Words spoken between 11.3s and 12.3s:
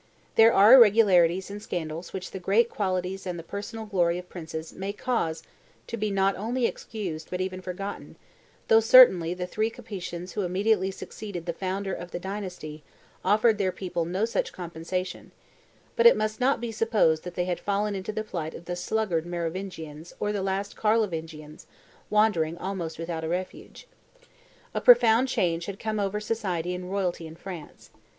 the founder of the